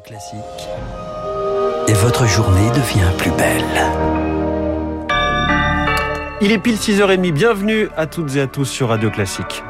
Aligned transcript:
Classique. 0.00 0.38
Et 1.88 1.92
votre 1.92 2.26
journée 2.26 2.70
devient 2.70 3.10
plus 3.18 3.30
belle. 3.32 3.64
Il 6.40 6.50
est 6.50 6.58
pile 6.58 6.76
6h30. 6.76 7.32
Bienvenue 7.32 7.88
à 7.96 8.06
toutes 8.06 8.36
et 8.36 8.40
à 8.40 8.46
tous 8.46 8.64
sur 8.64 8.88
Radio 8.88 9.10
Classique. 9.10 9.62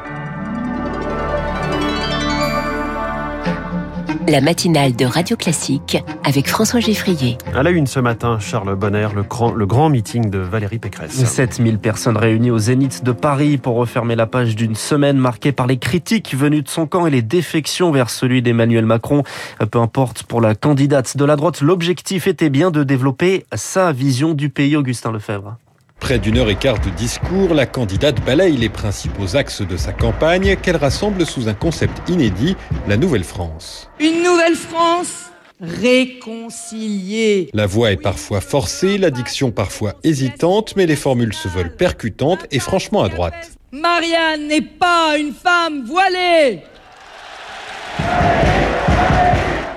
La 4.27 4.41
matinale 4.41 4.95
de 4.95 5.05
Radio 5.05 5.35
Classique 5.35 5.97
avec 6.23 6.47
François 6.47 6.79
Geffrier. 6.79 7.37
À 7.53 7.61
la 7.61 7.71
une 7.71 7.87
ce 7.87 7.99
matin, 7.99 8.39
Charles 8.39 8.75
Bonner, 8.75 9.09
le 9.13 9.23
grand, 9.23 9.51
le 9.51 9.65
grand 9.65 9.89
meeting 9.89 10.29
de 10.29 10.37
Valérie 10.37 10.79
Pécresse. 10.79 11.25
7000 11.25 11.77
personnes 11.77 12.15
réunies 12.15 12.51
au 12.51 12.57
Zénith 12.57 13.03
de 13.03 13.11
Paris 13.11 13.57
pour 13.57 13.75
refermer 13.75 14.15
la 14.15 14.25
page 14.25 14.55
d'une 14.55 14.75
semaine 14.75 15.17
marquée 15.17 15.51
par 15.51 15.67
les 15.67 15.77
critiques 15.77 16.35
venues 16.35 16.61
de 16.61 16.69
son 16.69 16.87
camp 16.87 17.05
et 17.05 17.09
les 17.09 17.21
défections 17.21 17.91
vers 17.91 18.09
celui 18.09 18.41
d'Emmanuel 18.41 18.85
Macron. 18.85 19.23
Peu 19.71 19.79
importe 19.79 20.23
pour 20.23 20.39
la 20.41 20.55
candidate 20.55 21.17
de 21.17 21.25
la 21.25 21.35
droite, 21.35 21.61
l'objectif 21.61 22.27
était 22.27 22.49
bien 22.49 22.71
de 22.71 22.83
développer 22.83 23.45
sa 23.53 23.91
vision 23.91 24.33
du 24.33 24.49
pays, 24.49 24.75
Augustin 24.75 25.11
Lefebvre. 25.11 25.57
Près 26.03 26.19
d'une 26.19 26.37
heure 26.37 26.49
et 26.49 26.55
quart 26.55 26.79
de 26.81 26.89
discours, 26.89 27.53
la 27.53 27.65
candidate 27.65 28.19
balaye 28.25 28.57
les 28.57 28.67
principaux 28.67 29.37
axes 29.37 29.61
de 29.61 29.77
sa 29.77 29.93
campagne 29.93 30.57
qu'elle 30.57 30.75
rassemble 30.75 31.25
sous 31.25 31.47
un 31.47 31.53
concept 31.53 32.09
inédit, 32.09 32.57
la 32.89 32.97
Nouvelle 32.97 33.23
France. 33.23 33.89
Une 34.01 34.21
nouvelle 34.21 34.55
France 34.57 35.31
réconciliée. 35.61 37.49
La 37.53 37.67
voix 37.67 37.93
est 37.93 38.01
parfois 38.01 38.41
forcée, 38.41 38.97
la 38.97 39.11
diction 39.11 39.51
parfois 39.51 39.93
hésitante, 40.03 40.75
mais 40.75 40.87
les 40.87 40.97
formules 40.97 41.33
se 41.33 41.47
veulent 41.47 41.73
percutantes 41.73 42.47
et 42.51 42.59
franchement 42.59 43.01
à 43.01 43.07
droite. 43.07 43.53
Marianne 43.71 44.49
n'est 44.49 44.61
pas 44.61 45.17
une 45.17 45.31
femme 45.31 45.85
voilée. 45.85 46.63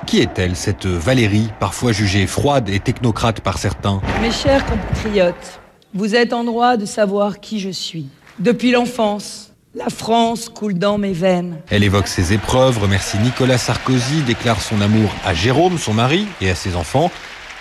Qui 0.05 0.19
est-elle, 0.19 0.57
cette 0.57 0.87
Valérie, 0.87 1.47
parfois 1.61 1.93
jugée 1.93 2.27
froide 2.27 2.67
et 2.67 2.81
technocrate 2.81 3.39
par 3.39 3.57
certains? 3.57 4.01
Mes 4.21 4.31
chers 4.31 4.65
compatriotes, 4.65 5.61
vous 5.97 6.13
êtes 6.13 6.31
en 6.31 6.43
droit 6.43 6.77
de 6.77 6.85
savoir 6.85 7.39
qui 7.39 7.59
je 7.59 7.71
suis. 7.71 8.05
Depuis 8.37 8.69
l'enfance, 8.69 9.51
la 9.73 9.89
France 9.89 10.47
coule 10.47 10.75
dans 10.75 10.99
mes 10.99 11.11
veines. 11.11 11.57
Elle 11.71 11.83
évoque 11.83 12.07
ses 12.07 12.33
épreuves, 12.33 12.77
remercie 12.77 13.17
Nicolas 13.17 13.57
Sarkozy, 13.57 14.21
déclare 14.21 14.61
son 14.61 14.79
amour 14.79 15.09
à 15.25 15.33
Jérôme, 15.33 15.79
son 15.79 15.95
mari, 15.95 16.27
et 16.39 16.51
à 16.51 16.55
ses 16.55 16.75
enfants. 16.75 17.09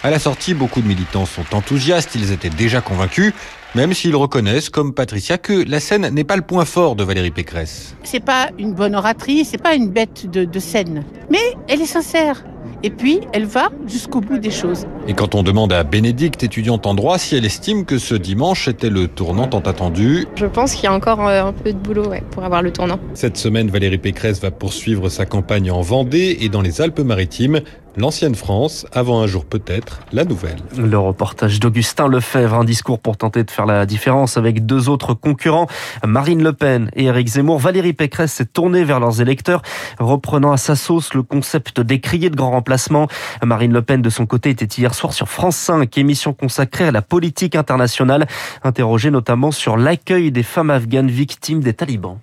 À 0.03 0.11
la 0.11 0.19
sortie, 0.19 0.53
beaucoup 0.53 0.83
de 0.83 0.87
militants 0.87 1.25
sont 1.25 1.47
enthousiastes, 1.55 2.15
ils 2.15 2.31
étaient 2.31 2.51
déjà 2.51 2.83
convaincus, 2.83 3.33
même 3.75 3.95
s'ils 3.95 4.15
reconnaissent, 4.15 4.69
comme 4.69 4.93
Patricia, 4.93 5.39
que 5.39 5.67
la 5.67 5.81
scène 5.81 6.11
n'est 6.11 6.25
pas 6.25 6.37
le 6.37 6.43
point 6.43 6.67
fort 6.67 6.95
de 6.95 7.05
Valérie 7.05 7.31
Pécresse. 7.31 7.97
C'est 8.05 8.25
pas 8.25 8.51
une 8.59 8.75
bonne 8.75 8.95
oratrice, 8.95 9.49
c'est 9.53 9.63
pas 9.63 9.75
une 9.75 9.89
bête 9.89 10.31
de, 10.31 10.45
de 10.45 10.59
scène, 10.59 11.05
mais 11.31 11.55
elle 11.69 11.81
est 11.81 11.87
sincère. 11.87 12.45
Et 12.83 12.91
puis, 12.91 13.21
elle 13.33 13.47
va 13.47 13.71
jusqu'au 13.87 14.21
bout 14.21 14.39
des 14.39 14.51
choses. 14.51 14.87
Et 15.09 15.15
quand 15.15 15.35
on 15.35 15.43
demande 15.43 15.73
à 15.73 15.83
Bénédicte, 15.83 16.43
étudiante 16.43 16.87
en 16.87 16.95
droit, 16.95 17.19
si 17.19 17.37
elle 17.37 17.45
estime 17.45 17.85
que 17.85 17.99
ce 17.99 18.15
dimanche 18.15 18.69
était 18.69 18.91
le 18.91 19.09
tournant 19.09 19.47
tant 19.47 19.61
attendu, 19.61 20.27
Je 20.37 20.47
pense 20.47 20.75
qu'il 20.75 20.85
y 20.85 20.87
a 20.87 20.93
encore 20.93 21.27
euh, 21.27 21.45
un 21.45 21.53
peu 21.53 21.73
de 21.73 21.79
boulot 21.79 22.09
ouais, 22.09 22.23
pour 22.31 22.45
avoir 22.45 22.63
le 22.63 22.73
tournant. 22.73 22.99
cette 23.15 23.37
semaine, 23.37 23.69
Valérie 23.69 23.99
Pécresse 23.99 24.41
va 24.41 24.51
poursuivre 24.51 25.09
sa 25.09 25.27
campagne 25.27 25.71
en 25.71 25.81
Vendée 25.81 26.37
et 26.41 26.49
dans 26.49 26.63
les 26.63 26.81
Alpes-Maritimes. 26.81 27.61
L'ancienne 27.99 28.35
France, 28.35 28.87
avant 28.93 29.23
un 29.23 29.27
jour 29.27 29.47
peut-être, 29.47 30.01
la 30.13 30.27
nouvelle. 30.27 30.59
Le 30.77 30.99
reportage 30.99 31.61
d'Augustin 31.61 32.09
Lefebvre, 32.09 32.57
un 32.57 32.65
discours 32.65 32.99
pour 32.99 33.17
tenter 33.17 33.43
de 33.43 33.51
faire 33.51 33.65
la 33.65 33.87
différence 33.87 34.37
avec 34.37 34.67
deux 34.67 34.91
autres 34.91 35.15
concurrents, 35.15 35.67
Marine 36.07 36.43
Le 36.43 36.53
Pen 36.53 36.91
et 36.95 37.05
Éric 37.05 37.29
Zemmour. 37.29 37.59
Valérie 37.59 37.95
Pécresse 37.95 38.35
s'est 38.35 38.45
tournée 38.45 38.85
vers 38.85 39.01
leurs 39.01 39.23
électeurs, 39.23 39.63
reprenant 39.99 40.53
à 40.53 40.59
sa 40.59 40.77
sauce 40.77 41.15
le 41.15 41.23
concept 41.23 41.81
décrié 41.81 42.29
de 42.29 42.37
grand 42.37 42.51
remplacement. 42.51 43.09
Marine 43.43 43.73
Le 43.73 43.81
Pen, 43.81 44.03
de 44.03 44.11
son 44.11 44.27
côté, 44.27 44.51
était 44.51 44.67
hier 44.67 44.95
soir 44.95 45.15
sur 45.15 45.31
France 45.31 45.57
5, 45.57 45.97
émission 45.97 46.35
consacrée 46.35 46.89
à 46.89 46.93
la 46.93 47.01
politique 47.01 47.57
internationale, 47.57 48.27
interrogée 48.63 49.11
notamment 49.11 49.53
sur 49.53 49.79
l'accueil 49.79 50.31
des 50.31 50.43
femmes 50.43 50.71
afghanes 50.71 51.11
victimes 51.11 51.61
des 51.61 51.73
talibans. 51.73 52.19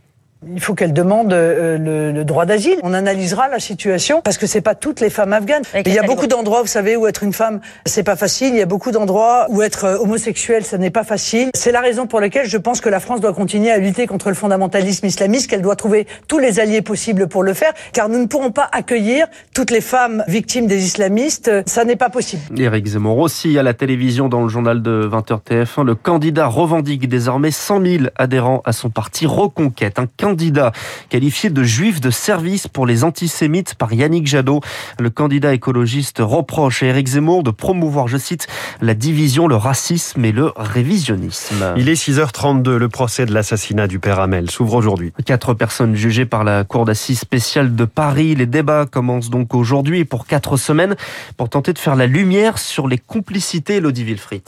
Il 0.52 0.60
faut 0.62 0.74
qu'elle 0.74 0.94
demande 0.94 1.34
euh, 1.34 1.78
le, 1.78 2.12
le 2.12 2.26
droit 2.26 2.46
d'asile. 2.46 2.78
On 2.84 2.94
analysera 2.94 3.48
la 3.48 3.60
situation 3.60 4.22
parce 4.24 4.38
que 4.38 4.48
c'est 4.48 4.62
pas 4.62 4.76
toutes 4.76 5.00
les 5.00 5.10
femmes 5.10 5.34
afghanes. 5.34 5.64
Il 5.86 5.94
y 5.94 6.00
a 6.00 6.04
beaucoup 6.04 6.28
d'endroits, 6.28 6.62
vous 6.62 6.68
savez, 6.68 6.96
où 6.96 7.08
être 7.08 7.24
une 7.24 7.34
femme, 7.34 7.60
c'est 7.86 8.04
pas 8.04 8.16
facile. 8.16 8.50
Il 8.50 8.58
y 8.58 8.62
a 8.62 8.66
beaucoup 8.66 8.92
d'endroits 8.92 9.48
où 9.50 9.62
être 9.62 9.86
euh, 9.86 9.98
homosexuel, 9.98 10.64
ça 10.64 10.78
n'est 10.78 10.90
pas 10.90 11.04
facile. 11.04 11.50
C'est 11.54 11.72
la 11.72 11.82
raison 11.82 12.08
pour 12.08 12.20
laquelle 12.20 12.48
je 12.48 12.58
pense 12.58 12.82
que 12.82 12.90
la 12.90 13.00
France 13.00 13.22
doit 13.22 13.34
continuer 13.34 13.72
à 13.72 13.78
lutter 13.78 14.08
contre 14.08 14.30
le 14.30 14.36
fondamentalisme 14.36 15.06
islamiste, 15.06 15.50
qu'elle 15.50 15.62
doit 15.62 15.76
trouver 15.76 16.08
tous 16.28 16.40
les 16.40 16.60
alliés 16.60 16.82
possibles 16.82 17.28
pour 17.28 17.44
le 17.44 17.54
faire, 17.54 17.74
car 17.94 18.10
nous 18.10 18.20
ne 18.20 18.26
pourrons 18.26 18.52
pas 18.52 18.70
accueillir 18.72 19.28
toutes 19.54 19.72
les 19.72 19.82
femmes 19.82 20.24
victimes 20.28 20.68
des 20.68 20.84
islamistes. 20.86 21.52
Ça 21.68 21.86
n'est 21.86 21.96
pas 21.96 22.10
possible. 22.10 22.42
Éric 22.60 22.86
Zemmour 22.88 23.18
aussi 23.20 23.58
à 23.58 23.64
la 23.64 23.74
télévision 23.74 24.30
dans 24.30 24.42
le 24.42 24.50
journal 24.50 24.82
de 24.82 25.10
20h 25.12 25.40
TF1. 25.50 25.86
Le 25.86 25.96
candidat 25.96 26.48
revendique 26.48 27.08
désormais 27.08 27.52
100 27.52 27.86
000 27.86 28.04
adhérents 28.16 28.62
à 28.66 28.74
son 28.74 28.90
parti 28.90 29.26
Reconquête. 29.26 30.00
Un 30.00 30.08
candidat 30.34 30.72
qualifié 31.10 31.52
de 31.52 31.62
juif 31.62 32.02
de 32.02 32.10
service 32.10 32.68
pour 32.68 32.88
les 32.88 33.04
antisémites 33.04 33.76
par 33.76 33.94
Yannick 33.94 34.26
Jadot. 34.26 34.62
Le 34.98 35.12
candidat 35.12 35.54
écologiste 35.54 36.18
reproche 36.22 36.82
à 36.82 36.88
Éric 36.88 37.10
Zemmour 37.10 37.44
de 37.44 37.52
promouvoir, 37.52 38.08
je 38.08 38.18
cite, 38.18 38.48
la 38.82 38.96
division, 38.96 39.48
le 39.48 39.56
racisme 39.56 40.26
et 40.26 40.32
le 40.32 40.52
révisionnisme. 40.56 41.76
Il 41.78 41.88
est 41.88 41.94
6h32. 41.94 42.78
Le 42.78 42.90
procès 42.90 43.28
de 43.28 43.32
l'assassinat 43.32 43.86
du 43.86 44.00
père 44.00 44.20
Hamel 44.20 44.50
s'ouvre 44.50 44.74
aujourd'hui. 44.74 45.14
Quatre 45.24 45.54
personnes 45.54 45.96
jugées 45.96 46.26
par 46.26 46.44
la 46.44 46.64
Cour 46.64 46.86
d'assises 46.86 47.20
spéciale 47.20 47.76
de 47.76 47.86
Paris. 47.86 48.34
Les 48.34 48.48
débats 48.48 48.88
commencent 48.88 49.30
donc 49.30 49.54
aujourd'hui 49.54 50.00
et 50.00 50.06
pour 50.06 50.26
quatre 50.26 50.58
semaines 50.58 50.96
pour 51.38 51.50
tenter 51.50 51.74
de 51.74 51.80
faire 51.80 51.96
la 51.96 52.08
lumière 52.08 52.58
sur 52.58 52.88
les 52.88 52.98
complicités 52.98 53.76
Elodie 53.76 54.04
Wilfried. 54.04 54.42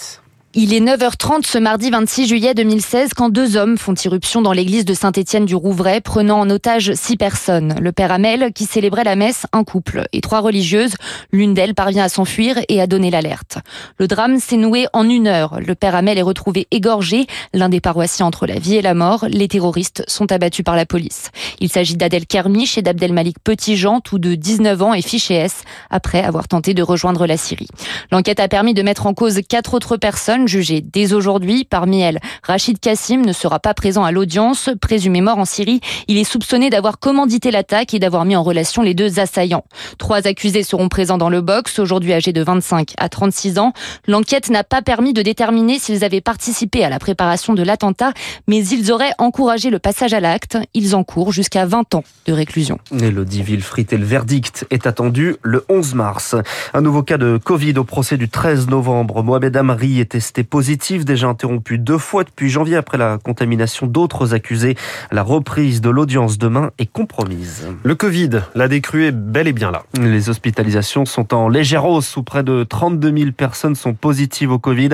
Il 0.58 0.74
est 0.74 0.80
9h30 0.80 1.46
ce 1.46 1.58
mardi 1.58 1.90
26 1.90 2.28
juillet 2.28 2.54
2016 2.54 3.14
quand 3.14 3.28
deux 3.28 3.58
hommes 3.58 3.78
font 3.78 3.94
irruption 3.94 4.42
dans 4.42 4.54
l'église 4.54 4.86
de 4.86 4.94
Saint-Étienne 4.94 5.46
du 5.46 5.54
Rouvray 5.54 6.00
prenant 6.00 6.40
en 6.40 6.50
otage 6.50 6.94
six 6.94 7.18
personnes. 7.18 7.76
Le 7.82 7.92
père 7.92 8.14
Hamel 8.14 8.54
qui 8.54 8.64
célébrait 8.64 9.04
la 9.04 9.18
messe, 9.18 9.48
un 9.52 9.66
couple 9.66 10.06
et 10.14 10.22
trois 10.22 10.40
religieuses. 10.40 10.94
L'une 11.34 11.54
d'elles 11.54 11.76
parvient 11.76 12.06
à 12.06 12.08
s'enfuir 12.08 12.58
et 12.70 12.80
à 12.80 12.88
donner 12.88 13.12
l'alerte. 13.12 13.58
Le 14.00 14.08
drame 14.08 14.40
s'est 14.40 14.56
noué 14.56 14.88
en 14.94 15.10
une 15.10 15.28
heure. 15.28 15.60
Le 15.60 15.76
père 15.76 15.94
Hamel 15.94 16.18
est 16.18 16.22
retrouvé 16.22 16.70
égorgé, 16.72 17.28
l'un 17.54 17.68
des 17.68 17.82
paroissiens 17.82 18.26
entre 18.26 18.48
la 18.48 18.58
vie 18.58 18.76
et 18.76 18.82
la 18.82 18.94
mort. 18.94 19.26
Les 19.28 19.50
terroristes 19.50 20.06
sont 20.08 20.32
abattus 20.32 20.64
par 20.64 20.78
la 20.78 20.86
police. 20.86 21.32
Il 21.60 21.68
s'agit 21.68 21.98
d'Adel 21.98 22.26
Kermiche 22.26 22.78
et 22.78 22.82
d'Abdelmalik 22.82 23.40
Petitjean, 23.44 24.00
tous 24.00 24.20
de 24.20 24.36
19 24.36 24.82
ans 24.82 24.94
et 24.94 25.02
fichés 25.02 25.36
S, 25.36 25.64
après 25.90 26.24
avoir 26.24 26.48
tenté 26.48 26.74
de 26.74 26.82
rejoindre 26.82 27.28
la 27.28 27.36
Syrie. 27.36 27.68
L'enquête 28.10 28.40
a 28.40 28.48
permis 28.48 28.74
de 28.74 28.84
mettre 28.84 29.06
en 29.06 29.14
cause 29.14 29.42
quatre 29.50 29.74
autres 29.74 29.98
personnes 29.98 30.45
jugées 30.48 30.82
dès 30.82 31.14
aujourd'hui. 31.14 31.66
Parmi 31.66 32.02
elles, 32.02 32.20
Rachid 32.44 32.80
Kassim 32.80 33.22
ne 33.22 33.34
sera 33.34 33.60
pas 33.60 33.74
présent 33.74 34.04
à 34.04 34.12
l'audience. 34.12 34.70
Présumé 34.82 35.22
mort 35.22 35.38
en 35.38 35.46
Syrie, 35.46 35.82
il 36.08 36.18
est 36.18 36.24
soupçonné 36.24 36.70
d'avoir 36.70 37.00
commandité 37.00 37.52
l'attaque 37.52 37.94
et 37.94 38.00
d'avoir 38.00 38.26
mis 38.26 38.36
en 38.36 38.44
relation 38.44 38.82
les 38.82 38.94
deux 38.94 39.20
assaillants. 39.20 39.66
Trois 39.98 40.28
accusés 40.28 40.64
seront 40.64 40.90
présents 40.90 41.18
dans 41.18 41.30
le 41.30 41.42
box, 41.42 41.80
aujourd'hui 41.80 42.14
âgés 42.14 42.34
de 42.34 42.44
25 42.44 42.94
à 42.98 43.10
36 43.10 43.60
ans. 43.60 43.74
L'enquête 44.08 44.50
n'a 44.50 44.64
pas 44.64 44.82
permis 44.82 45.14
de 45.14 45.22
déterminer 45.22 45.80
s'ils 45.80 46.04
avaient 46.04 46.22
participé 46.22 46.84
à 46.84 46.90
la 46.90 47.00
préparation 47.00 47.54
de 47.54 47.64
l'attentat, 47.64 48.14
mais 48.48 48.66
ils 48.66 48.92
auraient 48.92 49.14
encouragé 49.18 49.70
le 49.70 49.80
passage 49.80 50.14
à 50.14 50.20
l'acte. 50.20 50.58
Ils 50.74 50.96
encourent 50.96 51.32
jusqu'à 51.32 51.66
20 51.66 51.96
ans 51.96 52.04
de 52.26 52.34
réclusion. 52.34 52.80
Elodie 52.92 53.44
Wilfried 53.44 53.92
et 53.94 53.98
le 53.98 54.06
verdict 54.06 54.66
est 54.72 54.88
attendu 54.88 55.36
le 55.42 55.64
11 55.70 55.96
mars. 55.96 56.36
Un 56.74 56.82
nouveau 56.82 57.04
cas 57.04 57.18
de 57.18 57.38
Covid 57.44 57.74
au 57.78 57.84
procès 57.84 58.18
du 58.18 58.30
13 58.30 58.68
novembre. 58.68 59.24
Mohamed 59.24 59.56
Amri 59.58 60.00
est 60.00 60.12
testé 60.12 60.35
positif, 60.44 61.06
déjà 61.06 61.28
interrompu 61.28 61.78
deux 61.78 61.98
fois 61.98 62.24
depuis 62.24 62.50
janvier 62.50 62.76
après 62.76 62.98
la 62.98 63.18
contamination 63.18 63.88
d'autres 63.88 64.34
accusés. 64.34 64.76
La 65.12 65.24
reprise 65.24 65.82
de 65.82 65.90
l'audience 65.90 66.38
demain 66.38 66.72
est 66.78 66.92
compromise. 66.92 67.68
Le 67.84 67.96
Covid, 67.96 68.42
la 68.54 68.68
décrue 68.68 69.06
est 69.06 69.12
bel 69.12 69.48
et 69.48 69.54
bien 69.54 69.72
là. 69.72 69.84
Les 70.00 70.30
hospitalisations 70.30 71.06
sont 71.06 71.34
en 71.34 71.50
légère 71.50 71.86
hausse 71.86 72.18
où 72.18 72.24
près 72.24 72.44
de 72.44 72.64
32 72.64 73.18
000 73.18 73.32
personnes 73.32 73.76
sont 73.76 73.94
positives 73.94 74.52
au 74.52 74.60
Covid. 74.60 74.90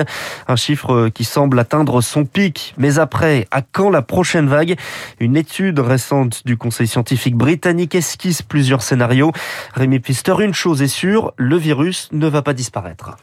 Un 0.48 0.56
chiffre 0.56 1.08
qui 1.08 1.24
semble 1.24 1.58
atteindre 1.58 2.00
son 2.00 2.24
pic. 2.24 2.74
Mais 2.78 2.98
après, 2.98 3.46
à 3.50 3.62
quand 3.62 3.90
la 3.90 4.02
prochaine 4.02 4.48
vague? 4.48 4.76
Une 5.20 5.36
étude 5.36 5.78
récente 5.78 6.42
du 6.46 6.56
Conseil 6.56 6.86
scientifique 6.86 7.36
britannique 7.36 7.94
esquisse 7.94 8.42
plusieurs 8.42 8.82
scénarios. 8.82 9.32
Rémi 9.74 10.00
Pister, 10.00 10.34
une 10.40 10.54
chose 10.54 10.82
est 10.82 10.88
sûre, 10.88 11.32
le 11.36 11.56
virus 11.56 12.08
ne 12.12 12.26
va 12.26 12.42
pas 12.42 12.54
disparaître. 12.54 13.16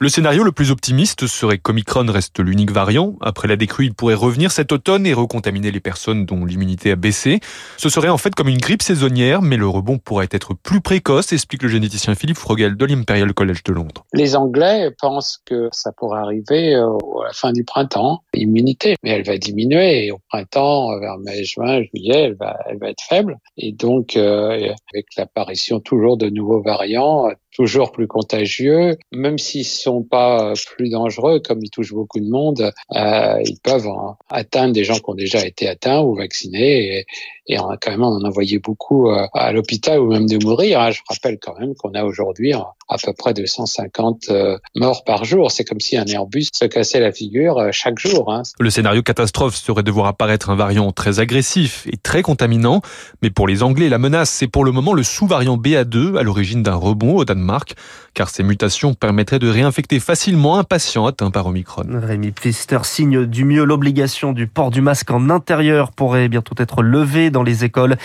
Le 0.00 0.08
scénario 0.08 0.44
le 0.44 0.52
plus 0.52 0.70
optimiste 0.70 1.26
serait 1.26 1.58
qu'Omicron 1.58 2.06
reste 2.06 2.38
l'unique 2.38 2.70
variant. 2.70 3.16
Après 3.20 3.48
la 3.48 3.56
décrue, 3.56 3.86
il 3.86 3.94
pourrait 3.94 4.14
revenir 4.14 4.52
cet 4.52 4.70
automne 4.70 5.04
et 5.06 5.12
recontaminer 5.12 5.72
les 5.72 5.80
personnes 5.80 6.24
dont 6.24 6.44
l'immunité 6.44 6.92
a 6.92 6.96
baissé. 6.96 7.40
Ce 7.76 7.88
serait 7.88 8.08
en 8.08 8.16
fait 8.16 8.32
comme 8.32 8.46
une 8.46 8.58
grippe 8.58 8.82
saisonnière, 8.82 9.42
mais 9.42 9.56
le 9.56 9.66
rebond 9.66 9.98
pourrait 9.98 10.28
être 10.30 10.54
plus 10.54 10.80
précoce, 10.80 11.32
explique 11.32 11.64
le 11.64 11.68
généticien 11.68 12.14
Philippe 12.14 12.36
Frogel 12.36 12.76
de 12.76 12.86
l'Imperial 12.86 13.34
College 13.34 13.64
de 13.64 13.72
Londres. 13.72 14.04
Les 14.12 14.36
Anglais 14.36 14.92
pensent 15.00 15.42
que 15.44 15.68
ça 15.72 15.90
pourrait 15.90 16.20
arriver 16.20 16.76
euh, 16.76 16.96
à 17.22 17.26
la 17.26 17.32
fin 17.32 17.50
du 17.50 17.64
printemps, 17.64 18.22
immunité, 18.34 18.94
mais 19.02 19.10
elle 19.10 19.24
va 19.24 19.36
diminuer 19.36 20.12
au 20.12 20.20
printemps, 20.28 20.96
vers 21.00 21.18
mai, 21.18 21.42
juin, 21.42 21.82
juillet, 21.82 22.22
elle 22.22 22.36
va, 22.36 22.56
elle 22.68 22.78
va 22.78 22.90
être 22.90 23.02
faible. 23.02 23.36
Et 23.56 23.72
donc, 23.72 24.16
euh, 24.16 24.52
avec 24.94 25.06
l'apparition 25.16 25.80
toujours 25.80 26.16
de 26.16 26.28
nouveaux 26.28 26.62
variants, 26.62 27.28
toujours 27.52 27.92
plus 27.92 28.06
contagieux, 28.06 28.96
même 29.12 29.38
s'ils 29.38 29.64
sont 29.64 30.02
pas 30.02 30.52
plus 30.76 30.90
dangereux, 30.90 31.40
comme 31.40 31.60
ils 31.62 31.70
touchent 31.70 31.92
beaucoup 31.92 32.20
de 32.20 32.28
monde, 32.28 32.72
euh, 32.94 33.42
ils 33.44 33.58
peuvent 33.62 33.88
atteindre 34.28 34.72
des 34.74 34.84
gens 34.84 34.96
qui 34.96 35.08
ont 35.08 35.14
déjà 35.14 35.44
été 35.44 35.68
atteints 35.68 36.00
ou 36.00 36.14
vaccinés, 36.14 37.04
et 37.48 37.58
on 37.58 37.68
a 37.70 37.76
quand 37.76 37.90
même 37.90 38.02
en 38.02 38.20
envoyé 38.22 38.58
beaucoup 38.58 39.08
euh, 39.08 39.26
à 39.32 39.52
l'hôpital 39.52 39.98
ou 39.98 40.10
même 40.10 40.26
de 40.26 40.42
mourir. 40.44 40.80
Hein. 40.80 40.90
Je 40.90 41.00
rappelle 41.08 41.38
quand 41.40 41.58
même 41.58 41.74
qu'on 41.74 41.92
a 41.94 42.04
aujourd'hui 42.04 42.52
à 42.52 42.96
peu 43.02 43.12
près 43.12 43.34
250 43.34 44.26
euh, 44.30 44.58
morts 44.74 45.04
par 45.04 45.24
jour. 45.24 45.50
C'est 45.50 45.64
comme 45.64 45.80
si 45.80 45.96
un 45.96 46.04
Airbus 46.06 46.48
se 46.52 46.66
cassait 46.66 47.00
la 47.00 47.12
figure 47.12 47.58
euh, 47.58 47.68
chaque 47.72 47.98
jour. 47.98 48.32
Hein. 48.32 48.42
Le 48.60 48.70
scénario 48.70 49.02
catastrophe 49.02 49.56
serait 49.56 49.82
de 49.82 49.90
voir 49.90 50.06
apparaître 50.06 50.50
un 50.50 50.56
variant 50.56 50.92
très 50.92 51.20
agressif 51.20 51.86
et 51.90 51.96
très 51.96 52.22
contaminant, 52.22 52.82
mais 53.22 53.30
pour 53.30 53.46
les 53.46 53.62
Anglais, 53.62 53.88
la 53.88 53.98
menace, 53.98 54.30
c'est 54.30 54.46
pour 54.46 54.64
le 54.64 54.72
moment 54.72 54.92
le 54.92 55.02
sous-variant 55.02 55.56
BA2 55.56 56.16
à 56.18 56.22
l'origine 56.22 56.62
d'un 56.62 56.74
rebond 56.74 57.16
au 57.16 57.24
Danemark, 57.24 57.74
car 58.14 58.28
ces 58.28 58.42
mutations 58.42 58.94
permettraient 58.94 59.38
de 59.38 59.48
réinfecter 59.48 60.00
facilement 60.00 60.58
un 60.58 60.64
patient 60.64 61.06
atteint 61.06 61.30
par 61.30 61.46
Omicron. 61.46 61.84
Rémi 61.88 62.32
Pfister 62.32 62.80
signe 62.82 63.26
du 63.26 63.44
mieux 63.44 63.64
l'obligation 63.64 64.32
du 64.32 64.46
port 64.46 64.70
du 64.70 64.80
masque 64.80 65.10
en 65.10 65.30
intérieur 65.30 65.92
pourrait 65.92 66.28
bientôt 66.28 66.54
être 66.58 66.82
levée 66.82 67.30
dans 67.30 67.37
les 67.42 67.64
écoles, 67.64 67.96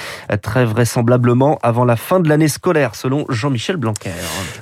très 0.41 0.65
vraisemblablement 0.65 1.59
avant 1.61 1.85
la 1.85 1.95
fin 1.95 2.19
de 2.19 2.29
l'année 2.29 2.47
scolaire, 2.47 2.95
selon 2.95 3.25
Jean-Michel 3.29 3.77
Blanquer. 3.77 4.11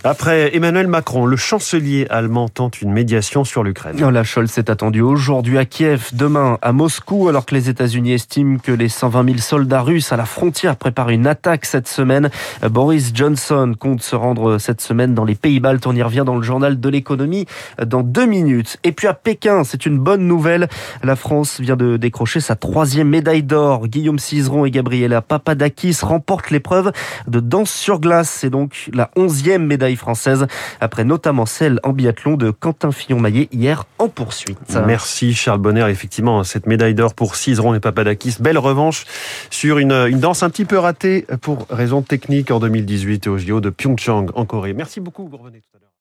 Après 0.04 0.56
Emmanuel 0.56 0.88
Macron, 0.88 1.26
le 1.26 1.38
chancelier 1.38 2.08
allemand 2.10 2.50
tente 2.50 2.82
une 2.82 2.92
médiation 2.92 3.44
sur 3.44 3.64
l'Ukraine. 3.64 3.98
La 4.10 4.24
Scholz 4.24 4.58
est 4.58 4.70
attendu 4.70 5.02
aujourd'hui 5.02 5.58
à 5.58 5.66
Kiev, 5.66 6.10
demain 6.14 6.58
à 6.62 6.72
Moscou, 6.72 7.30
alors 7.30 7.46
que 7.46 7.56
les 7.56 7.70
États-Unis 7.70 8.14
estiment 8.14 8.58
que 8.58 8.72
les 8.72 8.90
120 8.90 9.26
000 9.26 9.38
soldats 9.38 9.82
russes 9.82 10.12
à 10.12 10.18
la 10.18 10.26
frontière 10.26 10.76
préparent 10.76 11.10
une 11.10 11.28
attaque 11.28 11.66
cette 11.66 11.88
semaine. 11.88 12.30
Boris 12.70 13.12
Johnson 13.14 13.74
compte 13.80 14.02
se 14.02 14.16
rendre 14.16 14.58
cette 14.58 14.82
semaine 14.82 15.14
dans 15.14 15.26
les 15.26 15.36
Pays-Baltes. 15.36 15.86
On 15.88 15.96
y 15.96 16.04
revient 16.04 16.24
dans 16.26 16.36
le 16.36 16.44
journal 16.44 16.80
de 16.80 16.90
l'économie 16.90 17.46
dans 17.84 18.04
deux 18.04 18.26
minutes. 18.26 18.78
Et 18.84 18.92
puis 18.92 19.08
à 19.08 19.14
Pékin, 19.14 19.64
c'est 19.64 19.86
une 19.86 19.98
bonne 19.98 20.28
nouvelle. 20.28 20.68
La 21.04 21.16
France 21.16 21.60
vient 21.60 21.76
de 21.76 21.98
décrocher 21.98 22.40
sa 22.40 22.56
troisième 22.56 23.10
médaille 23.10 23.44
d'or. 23.44 23.88
Guillaume 23.88 24.20
Cizeron 24.20 24.61
et 24.66 24.72
Gabriela 24.72 25.22
Papadakis 25.22 25.98
remportent 26.02 26.52
l'épreuve 26.52 26.92
de 27.28 27.40
danse 27.40 27.72
sur 27.72 28.00
glace. 28.00 28.30
C'est 28.30 28.50
donc 28.50 28.90
la 28.94 29.12
onzième 29.16 29.66
médaille 29.66 29.96
française, 29.96 30.48
après 30.80 31.04
notamment 31.04 31.46
celle 31.46 31.80
en 31.84 31.94
biathlon 31.94 32.38
de 32.38 32.52
Quentin 32.52 32.92
Fillon-Maillet 32.92 33.50
hier 33.52 33.86
en 34.00 34.08
poursuite. 34.08 34.58
Merci 34.86 35.34
Charles 35.34 35.60
Bonner. 35.60 35.86
Effectivement, 35.90 36.44
cette 36.44 36.68
médaille 36.68 36.96
d'or 36.96 37.14
pour 37.14 37.36
Cizeron 37.36 37.74
et 37.74 37.80
Papadakis. 37.80 38.38
Belle 38.40 38.58
revanche 38.58 39.06
sur 39.50 39.78
une, 39.78 40.20
danse 40.20 40.44
un 40.44 40.50
petit 40.50 40.66
peu 40.66 40.78
ratée 40.78 41.26
pour 41.42 41.68
raison 41.70 42.02
technique 42.02 42.52
en 42.52 42.60
2018 42.60 43.28
au 43.28 43.38
JO 43.38 43.62
de 43.62 43.70
Pyeongchang 43.70 44.28
en 44.36 44.46
Corée. 44.46 44.74
Merci 44.74 45.00
beaucoup. 45.00 45.28
Vous 45.28 45.38
revenez 45.38 45.60
tout 45.60 45.70
à 45.76 45.80
l'heure. 45.80 45.88